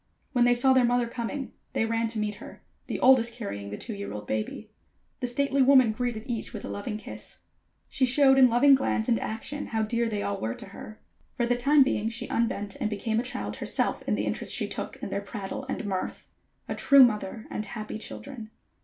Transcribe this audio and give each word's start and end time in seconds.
When 0.31 0.45
they 0.45 0.55
saw 0.55 0.73
their 0.73 0.83
mother 0.83 1.05
coming, 1.05 1.51
they 1.73 1.85
ran 1.85 2.07
to 2.07 2.17
meet 2.17 2.33
her, 2.41 2.63
the 2.87 2.99
oldest 2.99 3.35
carrying 3.35 3.69
the 3.69 3.77
two 3.77 3.93
year 3.93 4.11
old 4.11 4.25
baby. 4.25 4.71
The 5.19 5.27
stately 5.27 5.61
woman 5.61 5.91
greeted 5.91 6.23
each 6.25 6.53
with 6.53 6.65
a 6.65 6.69
loving 6.69 6.97
kiss. 6.97 7.41
She 7.87 8.07
showed 8.07 8.39
in 8.39 8.49
loving 8.49 8.73
glance 8.73 9.07
and 9.07 9.19
action 9.19 9.67
how 9.67 9.83
dear 9.83 10.09
they 10.09 10.23
all 10.23 10.41
were 10.41 10.55
to 10.55 10.69
her. 10.69 10.99
For 11.37 11.45
the 11.45 11.55
time 11.55 11.83
being 11.83 12.09
she 12.09 12.27
unbent, 12.29 12.77
and 12.77 12.89
became 12.89 13.19
a 13.19 13.21
child 13.21 13.57
herself 13.57 14.01
in 14.07 14.15
the 14.15 14.25
interest 14.25 14.51
she 14.51 14.67
took 14.67 14.95
in 15.03 15.11
their 15.11 15.21
prattle 15.21 15.67
and 15.69 15.85
mirth. 15.85 16.27
A 16.67 16.73
true 16.73 17.03
mother 17.03 17.45
and 17.51 17.63
happy 17.63 17.99
children. 17.99 18.49